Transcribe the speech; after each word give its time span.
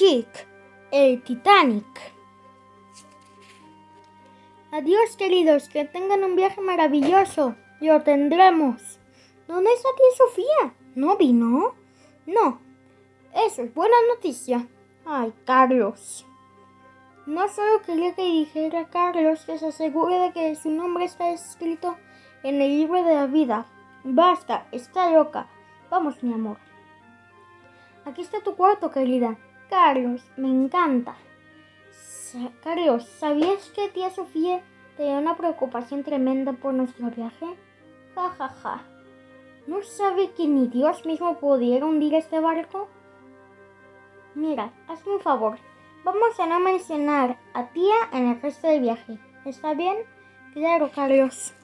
Chic, 0.00 0.48
el 0.92 1.22
Titanic. 1.22 1.84
Adiós 4.72 5.14
queridos, 5.18 5.68
que 5.68 5.84
tengan 5.84 6.24
un 6.24 6.36
viaje 6.36 6.62
maravilloso. 6.62 7.54
Lo 7.82 8.00
tendremos. 8.00 8.98
¿Dónde 9.46 9.70
está 9.74 9.90
tía 9.94 10.16
Sofía? 10.16 10.74
¿No 10.94 11.18
vino? 11.18 11.74
No. 12.24 12.60
Eso 13.46 13.60
es 13.60 13.74
buena 13.74 13.94
noticia. 14.08 14.66
Ay, 15.04 15.34
Carlos. 15.44 16.24
No 17.26 17.46
solo 17.48 17.82
quería 17.82 18.14
que 18.14 18.24
dijera 18.24 18.80
a 18.80 18.88
Carlos 18.88 19.44
que 19.44 19.58
se 19.58 19.66
asegure 19.66 20.18
de 20.18 20.32
que 20.32 20.54
su 20.54 20.70
nombre 20.70 21.04
está 21.04 21.28
escrito 21.28 21.98
en 22.42 22.62
el 22.62 22.70
libro 22.70 23.04
de 23.04 23.16
la 23.16 23.26
vida. 23.26 23.66
Basta, 24.02 24.66
está 24.72 25.10
loca. 25.10 25.46
Vamos, 25.90 26.22
mi 26.22 26.32
amor. 26.32 26.56
Aquí 28.06 28.22
está 28.22 28.42
tu 28.42 28.56
cuarto, 28.56 28.90
querida. 28.90 29.36
Carlos, 29.70 30.20
me 30.36 30.48
encanta. 30.48 31.14
Carlos, 32.60 33.06
¿sabías 33.06 33.70
que 33.70 33.88
tía 33.88 34.10
Sofía 34.10 34.62
tenía 34.96 35.18
una 35.18 35.36
preocupación 35.36 36.02
tremenda 36.02 36.52
por 36.54 36.74
nuestro 36.74 37.08
viaje? 37.10 37.46
Ja, 38.16 38.30
ja, 38.30 38.48
ja. 38.48 38.82
¿No 39.68 39.80
sabe 39.82 40.32
que 40.32 40.48
ni 40.48 40.66
Dios 40.66 41.06
mismo 41.06 41.38
pudiera 41.38 41.86
hundir 41.86 42.14
este 42.14 42.40
barco? 42.40 42.88
Mira, 44.34 44.72
hazme 44.88 45.14
un 45.14 45.20
favor. 45.20 45.58
Vamos 46.02 46.40
a 46.40 46.46
no 46.48 46.58
mencionar 46.58 47.38
a 47.54 47.68
tía 47.68 47.94
en 48.12 48.26
el 48.26 48.42
resto 48.42 48.66
del 48.66 48.80
viaje. 48.80 49.20
¿Está 49.44 49.74
bien? 49.74 49.98
Claro, 50.52 50.90
Carlos. 50.92 51.54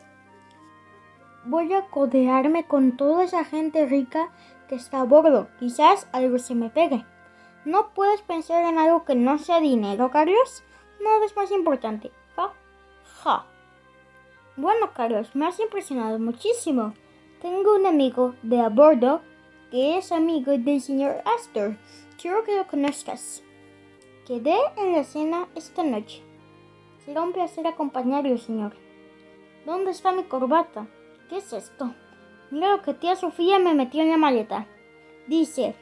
Voy 1.45 1.73
a 1.73 1.87
codearme 1.89 2.69
con 2.69 2.97
toda 2.97 3.25
esa 3.25 3.45
gente 3.45 3.85
rica 3.87 4.31
que 4.69 4.77
está 4.77 5.01
a 5.01 5.05
bordo. 5.05 5.49
Quizás 5.59 6.09
algo 6.13 6.39
se 6.39 6.55
me 6.55 6.71
pegue. 6.71 7.05
¿No 7.67 7.89
puedes 7.95 8.23
pensar 8.23 8.65
en 8.65 8.79
algo 8.79 9.05
que 9.05 9.17
no 9.17 9.39
sea 9.39 9.59
dinero, 9.59 10.13
Carlos? 10.13 10.63
Nada 11.03 11.27
es 11.27 11.35
más 11.35 11.51
importante. 11.51 12.13
Ja, 12.37 12.53
ja. 13.25 13.45
Bueno, 14.57 14.93
Carlos, 14.95 15.35
me 15.35 15.47
has 15.47 15.59
impresionado 15.59 16.21
muchísimo. 16.21 16.95
Tengo 17.43 17.75
un 17.75 17.85
amigo 17.85 18.37
de 18.45 18.61
a 18.61 18.69
bordo 18.69 19.21
que 19.73 19.99
es 19.99 20.13
amigo 20.13 20.53
del 20.57 20.81
señor 20.81 21.25
Astor. 21.37 21.77
Quiero 22.23 22.45
que 22.45 22.57
lo 22.57 22.69
conozcas. 22.69 23.43
Quedé 24.29 24.57
en 24.77 24.93
la 24.93 25.03
cena 25.03 25.49
esta 25.57 25.83
noche. 25.83 26.23
Será 27.05 27.23
un 27.23 27.33
placer 27.33 27.67
acompañarlo, 27.67 28.39
señor. 28.39 28.77
¿Dónde 29.65 29.91
está 29.91 30.13
mi 30.13 30.23
corbata? 30.23 30.87
¿Qué 31.29 31.39
es 31.39 31.53
esto? 31.53 31.93
Mira 32.53 32.77
lo 32.77 32.83
que 32.83 32.95
tía 32.95 33.17
Sofía 33.17 33.59
me 33.59 33.75
metió 33.75 34.03
en 34.03 34.11
la 34.11 34.19
maleta. 34.19 34.69
Dice, 35.27 35.75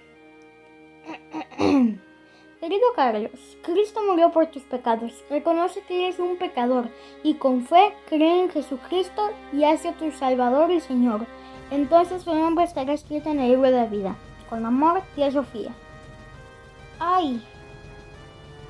Querido 2.65 2.95
Carlos, 2.97 3.59
Cristo 3.61 4.01
murió 4.03 4.31
por 4.31 4.47
tus 4.47 4.63
pecados. 4.63 5.13
Reconoce 5.29 5.83
que 5.83 6.07
eres 6.07 6.19
un 6.19 6.39
pecador 6.39 6.89
y 7.23 7.35
con 7.35 7.67
fe 7.67 7.95
cree 8.09 8.45
en 8.45 8.51
Jesucristo 8.51 9.33
y 9.53 9.65
hace 9.65 9.93
tu 9.93 10.11
Salvador 10.13 10.71
y 10.71 10.81
Señor. 10.81 11.27
Entonces 11.71 12.23
su 12.23 12.35
nombre 12.35 12.65
estará 12.65 12.95
escrito 12.95 13.29
en 13.29 13.41
el 13.41 13.51
libro 13.51 13.71
de 13.71 13.77
la 13.77 13.85
vida. 13.85 14.17
Con 14.49 14.65
amor, 14.65 15.03
tía 15.15 15.31
Sofía. 15.31 15.75
¡Ay! 16.99 17.47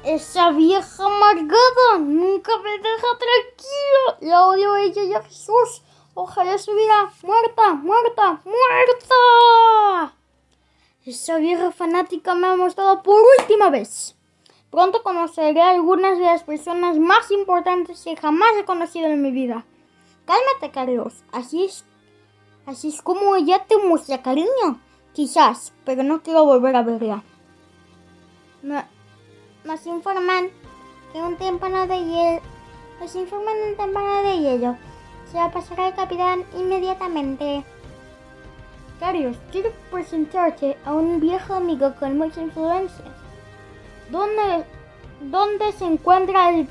Esa 0.02 0.50
vieja 0.50 1.06
amargada 1.06 1.98
nunca 2.00 2.50
me 2.64 2.72
deja 2.72 3.06
tranquilo. 3.20 4.32
La 4.32 4.48
odio 4.48 4.72
a 4.72 4.82
ella 4.82 5.04
y 5.04 5.12
a 5.12 5.22
Jesús. 5.22 5.84
Ojalá 6.14 6.54
estuviera 6.54 7.12
muerta, 7.22 7.74
muerta, 7.74 8.42
muerta. 8.44 10.16
Esa 11.04 11.38
vieja 11.38 11.70
fanática 11.70 12.34
me 12.34 12.46
ha 12.46 12.56
mostrado 12.56 13.02
por 13.02 13.22
última 13.38 13.70
vez. 13.70 14.16
Pronto 14.70 15.02
conoceré 15.02 15.60
a 15.60 15.70
algunas 15.70 16.18
de 16.18 16.24
las 16.24 16.42
personas 16.42 16.98
más 16.98 17.30
importantes 17.30 18.02
que 18.02 18.16
jamás 18.16 18.50
he 18.58 18.64
conocido 18.64 19.08
en 19.08 19.22
mi 19.22 19.30
vida. 19.30 19.66
Cálmate, 20.24 20.70
Carlos. 20.72 21.22
Así 21.30 21.64
es, 21.64 21.84
así 22.66 22.88
es 22.88 23.02
como 23.02 23.36
ella 23.36 23.64
te 23.66 23.76
muestra 23.78 24.22
cariño. 24.22 24.80
Quizás, 25.12 25.72
pero 25.84 26.02
no 26.02 26.22
quiero 26.22 26.44
volver 26.44 26.74
a 26.74 26.82
verla. 26.82 27.22
nos 28.62 29.86
informan 29.86 30.50
que 31.12 31.18
un 31.18 31.36
témpano 31.36 31.86
de 31.86 31.98
hielo. 31.98 32.40
Nos 33.00 33.14
informan 33.14 33.56
un 33.68 33.76
témpano 33.76 34.22
de 34.22 34.38
hielo 34.38 34.76
se 35.34 35.40
va 35.40 35.46
a 35.46 35.50
pasar 35.50 35.80
al 35.80 35.94
capitán 35.96 36.44
inmediatamente. 36.56 37.64
Carlos, 39.04 39.36
quiero 39.52 39.70
presentarte 39.90 40.78
a 40.86 40.94
un 40.94 41.20
viejo 41.20 41.52
amigo 41.52 41.94
con 42.00 42.16
mucha 42.16 42.40
influencia. 42.40 43.04
¿Dónde, 44.08 44.64
dónde 45.20 45.72
se 45.72 45.84
encuentra 45.84 46.48
el, 46.48 46.66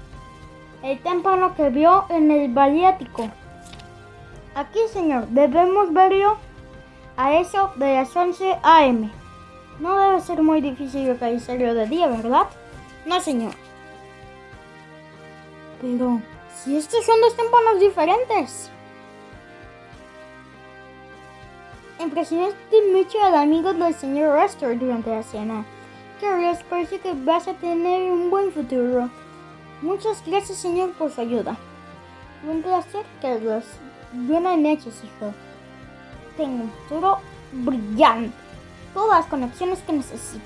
el 0.81 0.99
témpano 1.03 1.53
que 1.53 1.69
vio 1.69 2.05
en 2.09 2.31
el 2.31 2.51
Baliático? 2.51 3.29
Aquí, 4.55 4.79
señor, 4.91 5.27
debemos 5.27 5.93
verlo 5.93 6.37
a 7.17 7.35
eso 7.35 7.71
de 7.75 7.93
las 7.93 8.15
11 8.15 8.57
a.m. 8.63 9.11
No 9.79 9.95
debe 9.99 10.19
ser 10.19 10.41
muy 10.41 10.59
difícil 10.59 11.07
localizarlo 11.07 11.75
de 11.75 11.85
día, 11.85 12.07
¿verdad? 12.07 12.47
No, 13.05 13.21
señor. 13.21 13.53
Pero... 15.79 16.19
Si 16.55 16.77
estos 16.77 17.05
son 17.05 17.21
dos 17.21 17.35
témpanos 17.35 17.79
diferentes. 17.79 18.72
Impresionaste 22.03 22.91
mucho 22.91 23.17
al 23.23 23.33
amigo 23.33 23.73
del 23.73 23.93
señor 23.93 24.37
Astor 24.37 24.77
durante 24.77 25.09
la 25.09 25.23
cena. 25.23 25.65
Carlos, 26.19 26.57
parece 26.69 26.99
que 26.99 27.13
vas 27.13 27.47
a 27.47 27.53
tener 27.53 28.11
un 28.11 28.29
buen 28.29 28.51
futuro. 28.51 29.09
Muchas 29.81 30.21
gracias, 30.27 30.57
señor, 30.57 30.91
por 30.93 31.11
su 31.11 31.21
ayuda. 31.21 31.55
Un 32.45 32.61
placer, 32.61 33.05
Carlos. 33.21 33.63
Buenas 34.11 34.57
noches, 34.57 35.01
hijo. 35.01 35.33
Tengo 36.35 36.63
un 36.63 36.71
futuro 36.71 37.19
brillante. 37.53 38.35
Todas 38.93 39.19
las 39.19 39.27
conexiones 39.27 39.79
que 39.79 39.93
necesito. 39.93 40.43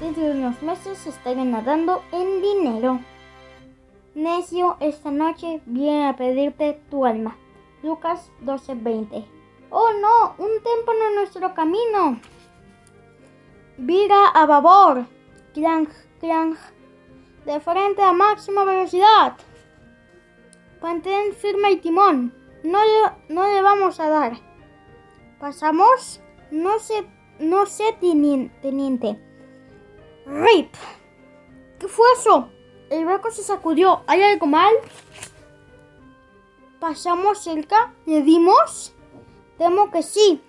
Dentro 0.00 0.22
de 0.22 0.30
unos 0.30 0.62
meses 0.62 1.06
estaré 1.06 1.44
nadando 1.44 2.02
en 2.10 2.40
dinero. 2.40 3.00
Necio, 4.14 4.78
esta 4.80 5.10
noche 5.10 5.60
viene 5.66 6.08
a 6.08 6.16
pedirte 6.16 6.80
tu 6.90 7.04
alma. 7.04 7.36
Lucas 7.82 8.30
12:20. 8.40 9.37
Oh 9.70 9.90
no, 9.92 10.34
un 10.38 10.62
témpano 10.62 11.08
en 11.08 11.14
nuestro 11.16 11.54
camino. 11.54 12.20
Vira 13.76 14.28
a 14.28 14.46
babor. 14.46 15.06
Clang, 15.52 15.88
clang. 16.20 16.56
De 17.44 17.60
frente 17.60 18.02
a 18.02 18.12
máxima 18.12 18.64
velocidad. 18.64 19.36
Mantén 20.80 21.34
firme 21.34 21.68
el 21.68 21.80
timón. 21.80 22.32
No 22.62 22.78
le, 22.78 23.34
no 23.34 23.46
le 23.46 23.62
vamos 23.62 24.00
a 24.00 24.08
dar. 24.08 24.32
Pasamos. 25.38 26.20
No 26.50 26.78
sé, 26.78 27.06
no 27.38 27.66
sé, 27.66 27.96
teniente. 28.00 29.20
RIP. 30.26 30.74
¿Qué 31.78 31.88
fue 31.88 32.06
eso? 32.18 32.48
El 32.90 33.04
barco 33.04 33.30
se 33.30 33.42
sacudió. 33.42 34.02
¿Hay 34.06 34.22
algo 34.22 34.46
mal? 34.46 34.72
Pasamos 36.80 37.42
cerca. 37.42 37.92
¿Le 38.06 38.22
dimos? 38.22 38.94
Temo 39.58 39.90
que 39.90 40.02
sí. 40.02 40.40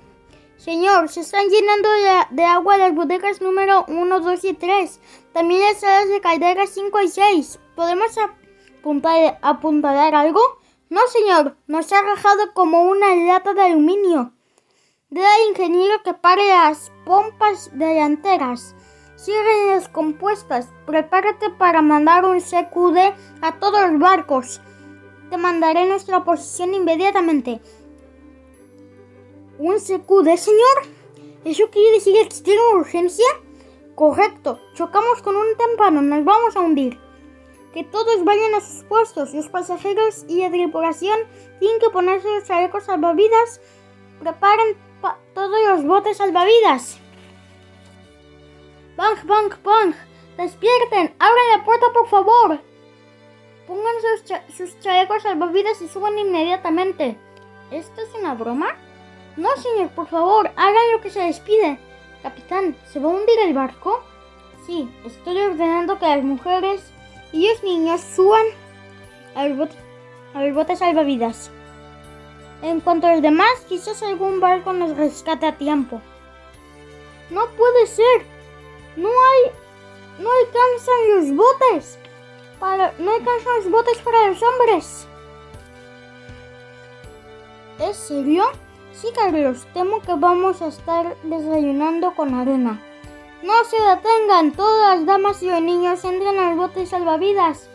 Señor, 0.58 1.10
se 1.10 1.22
están 1.22 1.48
llenando 1.50 1.90
de, 2.32 2.44
agua 2.44 2.78
las 2.78 2.94
bodegas 2.94 3.42
número 3.42 3.86
1, 3.88 4.20
2 4.20 4.44
y 4.44 4.54
3. 4.54 5.00
También 5.34 5.62
las 5.62 5.80
salas 5.80 6.10
de 6.10 6.22
caldera 6.22 6.68
5 6.68 7.02
y 7.02 7.08
6. 7.08 7.60
¿Podemos 7.76 8.12
apuntar, 8.18 9.40
apuntalar 9.42 10.14
algo? 10.14 10.42
No, 10.90 11.02
señor. 11.08 11.56
Nos 11.66 11.92
ha 11.92 12.02
rajado 12.02 12.54
como 12.54 12.84
una 12.84 13.16
lata 13.16 13.54
de 13.54 13.62
aluminio. 13.62 14.34
Dile 15.10 15.26
al 15.26 15.50
ingeniero 15.50 16.04
que 16.04 16.14
pare 16.14 16.48
las 16.48 16.92
pompas 17.06 17.72
delanteras. 17.74 18.76
Cierren 19.16 19.70
las 19.70 19.90
compuestas. 19.90 20.68
Prepárate 20.86 21.50
para 21.50 21.82
mandar 21.82 22.26
un 22.26 22.40
CQD 22.40 23.16
a 23.42 23.60
todos 23.60 23.90
los 23.90 24.00
barcos. 24.00 24.62
Te 25.30 25.38
mandaré 25.38 25.86
nuestra 25.86 26.24
posición 26.24 26.74
inmediatamente. 26.74 27.62
¿Un 29.60 29.76
CQD, 29.78 30.38
señor? 30.38 30.88
¿Eso 31.44 31.70
quiere 31.70 31.92
decir 31.92 32.16
que 32.16 32.36
tiene 32.42 32.62
urgencia? 32.76 33.26
Correcto. 33.94 34.58
Chocamos 34.74 35.22
con 35.22 35.36
un 35.36 35.58
témpano. 35.58 36.02
Nos 36.02 36.24
vamos 36.24 36.56
a 36.56 36.62
hundir. 36.62 36.98
Que 37.74 37.84
todos 37.84 38.24
vayan 38.24 38.56
a 38.56 38.62
sus 38.62 38.86
puestos. 38.86 39.34
Los 39.34 39.50
pasajeros 39.50 40.24
y 40.30 40.40
la 40.40 40.50
tripulación 40.50 41.20
tienen 41.60 41.78
que 41.82 41.90
ponerse 41.90 42.34
los 42.34 42.46
chalecos 42.46 42.86
salvavidas. 42.86 43.60
Preparen 44.22 44.78
todos 45.34 45.60
los 45.68 45.84
botes 45.84 46.16
salvavidas. 46.16 46.98
Bang, 48.96 49.18
bang, 49.26 49.54
bang. 49.62 49.94
Despierten. 50.38 51.14
Abran 51.20 51.58
la 51.58 51.66
puerta, 51.66 51.88
por 51.92 52.08
favor. 52.08 52.60
Pongan 53.68 53.96
sus, 54.56 54.80
chalecos 54.80 55.24
salvavidas 55.24 55.82
y 55.82 55.90
suban 55.90 56.18
inmediatamente. 56.18 57.18
¿Esto 57.72 58.00
es 58.00 58.16
una 58.18 58.36
broma? 58.36 58.78
No, 59.40 59.48
señor, 59.56 59.90
por 59.92 60.06
favor, 60.08 60.52
hagan 60.58 60.92
lo 60.92 61.00
que 61.00 61.10
se 61.10 61.26
les 61.26 61.40
pide. 61.40 61.80
Capitán, 62.22 62.76
¿se 62.92 63.00
va 63.00 63.10
a 63.10 63.14
hundir 63.14 63.40
el 63.46 63.54
barco? 63.54 64.04
Sí, 64.66 64.92
estoy 65.06 65.38
ordenando 65.38 65.98
que 65.98 66.08
las 66.08 66.26
mujeres 66.26 66.92
y 67.32 67.48
los 67.48 67.64
niños 67.64 68.02
suban 68.02 68.46
al 69.36 69.54
bote, 69.54 69.76
al 70.34 70.52
bote 70.52 70.76
salvavidas. 70.76 71.52
En 72.62 72.82
cuanto 72.82 73.08
a 73.08 73.14
los 73.14 73.22
demás, 73.22 73.62
quizás 73.70 74.04
algún 74.04 74.42
barco 74.42 74.74
nos 74.74 74.98
rescate 74.98 75.46
a 75.46 75.56
tiempo. 75.56 76.02
No 77.30 77.48
puede 77.52 77.88
ser. 77.88 78.26
No 78.98 79.08
hay. 79.08 79.52
No 80.22 80.30
alcanzan 80.30 81.16
los 81.16 81.38
botes. 81.38 81.98
Para, 82.60 82.94
no 83.00 83.12
alcanzan 83.12 83.56
los 83.56 83.72
botes 83.72 84.00
para 84.00 84.28
los 84.28 84.44
hombres. 84.44 85.08
¿Es 87.80 87.96
serio? 87.96 88.44
Sí, 88.94 89.08
Carlos. 89.16 89.68
Temo 89.74 90.02
que 90.02 90.14
vamos 90.16 90.62
a 90.62 90.68
estar 90.68 91.16
desayunando 91.24 92.14
con 92.16 92.34
arena. 92.34 92.82
No 93.44 93.64
se 93.64 93.82
detengan. 93.82 94.52
Todas 94.52 94.98
las 94.98 95.06
damas 95.06 95.42
y 95.42 95.50
los 95.50 95.62
niños 95.62 96.04
entran 96.04 96.38
al 96.38 96.56
bote 96.56 96.86
salvavidas. 96.86 97.70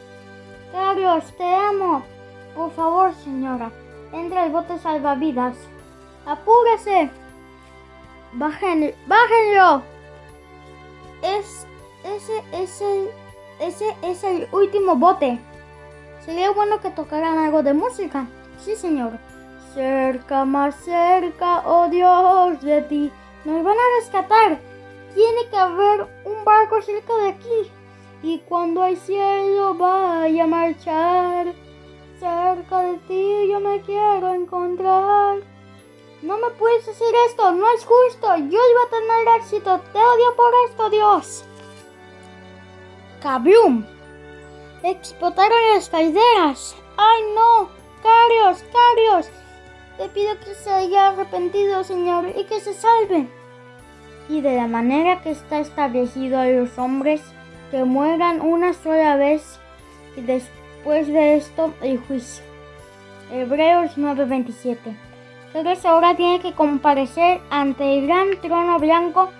Carlos, 0.72 1.24
te 1.36 1.54
amo. 1.54 2.04
Por 2.54 2.70
favor, 2.72 3.14
señora. 3.14 3.70
Entra 4.12 4.44
al 4.44 4.50
bote 4.50 4.78
salvavidas. 4.78 5.56
¡Apúrese! 6.26 7.10
Bajen, 8.32 8.94
¡Bájenlo! 9.06 9.82
Es, 11.22 11.66
ese, 12.04 12.42
es 12.52 12.80
el, 12.80 13.10
ese 13.60 13.96
es 14.02 14.24
el 14.24 14.48
último 14.52 14.96
bote. 14.96 15.38
Sería 16.24 16.50
bueno 16.50 16.80
que 16.80 16.90
tocaran 16.90 17.38
algo 17.38 17.62
de 17.62 17.74
música. 17.74 18.26
Sí, 18.58 18.74
señor. 18.76 19.18
Cerca, 19.74 20.44
más 20.44 20.76
cerca, 20.84 21.64
oh 21.66 21.88
Dios, 21.88 22.60
de 22.62 22.82
ti. 22.82 23.12
Nos 23.44 23.64
van 23.64 23.76
a 23.76 24.00
rescatar. 24.00 24.60
Tiene 25.12 25.48
que 25.50 25.56
haber 25.56 26.06
un 26.24 26.44
barco 26.44 26.80
cerca 26.80 27.12
de 27.16 27.28
aquí. 27.30 27.72
Y 28.22 28.38
cuando 28.48 28.84
el 28.84 28.96
cielo 28.96 29.74
vaya 29.74 30.44
a 30.44 30.46
marchar, 30.46 31.52
cerca 32.20 32.82
de 32.82 32.98
ti 33.08 33.48
yo 33.50 33.58
me 33.58 33.80
quiero 33.80 34.32
encontrar. 34.32 35.38
No 36.22 36.38
me 36.38 36.50
puedes 36.50 36.88
hacer 36.88 37.12
esto, 37.26 37.50
no 37.50 37.66
es 37.74 37.84
justo. 37.84 38.28
Yo 38.36 38.44
iba 38.44 38.82
a 38.86 38.90
tener 38.90 39.40
éxito. 39.40 39.80
Te 39.92 39.98
odio 39.98 40.36
por 40.36 40.52
esto, 40.68 40.90
Dios. 40.90 41.44
¡Kablum! 43.20 43.84
Explotaron 44.84 45.58
las 45.74 45.88
calderas. 45.88 46.76
¡Ay, 46.96 47.22
no! 47.34 47.68
¡Carios, 48.02 48.64
Carios! 48.72 49.43
Te 49.96 50.08
pido 50.08 50.38
que 50.40 50.54
se 50.54 50.70
haya 50.70 51.08
arrepentido, 51.08 51.84
Señor, 51.84 52.26
y 52.36 52.44
que 52.44 52.60
se 52.60 52.74
salve. 52.74 53.28
Y 54.28 54.40
de 54.40 54.56
la 54.56 54.66
manera 54.66 55.20
que 55.22 55.30
está 55.30 55.60
establecido 55.60 56.38
a 56.38 56.46
los 56.46 56.76
hombres 56.78 57.22
que 57.70 57.84
mueran 57.84 58.40
una 58.40 58.72
sola 58.72 59.16
vez 59.16 59.60
y 60.16 60.22
después 60.22 61.06
de 61.06 61.36
esto 61.36 61.72
el 61.82 61.98
juicio. 61.98 62.44
Hebreos 63.30 63.96
9:27. 63.96 64.96
Entonces 65.54 65.84
ahora 65.84 66.16
tiene 66.16 66.40
que 66.40 66.52
comparecer 66.52 67.40
ante 67.50 67.98
el 67.98 68.06
gran 68.06 68.40
trono 68.40 68.78
blanco 68.78 69.30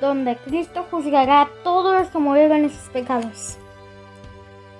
donde 0.00 0.36
Cristo 0.36 0.86
juzgará 0.90 1.42
a 1.42 1.48
todos 1.64 2.00
los 2.00 2.08
que 2.08 2.18
murieron 2.18 2.64
en 2.64 2.70
sus 2.70 2.88
pecados. 2.90 3.58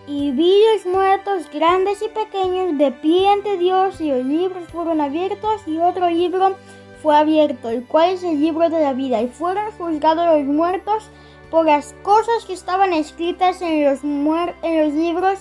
Y 0.07 0.33
vi 0.33 0.63
los 0.75 0.87
muertos 0.87 1.51
grandes 1.51 2.03
y 2.03 2.09
pequeños 2.09 2.77
de 2.77 2.93
pie 2.93 3.29
ante 3.29 3.57
Dios 3.57 4.01
y 4.01 4.11
los 4.11 4.25
libros 4.25 4.69
fueron 4.69 5.01
abiertos 5.01 5.63
y 5.67 5.79
otro 5.79 6.11
libro 6.11 6.57
fue 7.03 7.17
abierto, 7.17 7.71
el 7.71 7.85
cual 7.85 8.11
es 8.11 8.23
el 8.23 8.41
libro 8.41 8.69
de 8.69 8.81
la 8.81 8.93
vida, 8.93 9.21
y 9.21 9.29
fueron 9.29 9.71
juzgados 9.73 10.27
los 10.27 10.47
muertos 10.47 11.09
por 11.51 11.67
las 11.67 11.95
cosas 12.03 12.45
que 12.47 12.53
estaban 12.53 12.93
escritas 12.93 13.63
en 13.63 13.85
los, 13.85 14.03
en 14.03 14.85
los 14.85 14.93
libros 14.93 15.39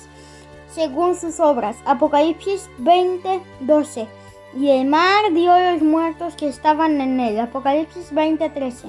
según 0.74 1.16
sus 1.16 1.40
obras. 1.40 1.78
Apocalipsis 1.86 2.70
20, 2.80 3.42
12. 3.62 4.08
Y 4.56 4.70
el 4.70 4.88
mar 4.88 5.32
dio 5.32 5.58
los 5.58 5.82
muertos 5.82 6.36
que 6.36 6.48
estaban 6.48 7.00
en 7.02 7.20
él. 7.20 7.40
Apocalipsis 7.40 8.14
20, 8.14 8.50
13. 8.50 8.88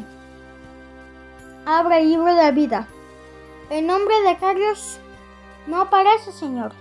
Abra 1.66 1.98
el 1.98 2.08
libro 2.08 2.26
de 2.26 2.42
la 2.42 2.50
vida. 2.50 2.88
El 3.70 3.86
nombre 3.86 4.14
de 4.26 4.36
Carlos 4.36 5.00
no 5.66 5.80
aparece, 5.80 6.32
Señor. 6.32 6.72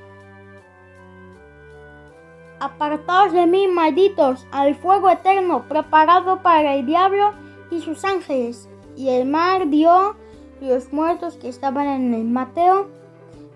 Apartaos 2.59 3.33
de 3.33 3.45
mí, 3.45 3.67
malditos, 3.67 4.47
al 4.51 4.75
fuego 4.75 5.09
eterno 5.09 5.67
preparado 5.67 6.41
para 6.41 6.75
el 6.75 6.85
diablo 6.85 7.33
y 7.71 7.81
sus 7.81 8.03
ángeles. 8.05 8.69
Y 8.95 9.09
el 9.09 9.27
mar 9.27 9.69
dio 9.69 10.15
los 10.61 10.93
muertos 10.93 11.35
que 11.35 11.49
estaban 11.49 11.87
en 11.87 12.13
el 12.13 12.25
Mateo 12.25 12.87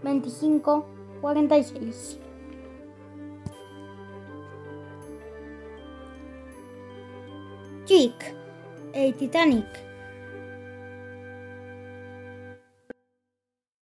25, 0.04 0.86
46. 1.22 2.20
Chick, 7.86 8.36
el 8.94 9.14
Titanic. 9.16 9.87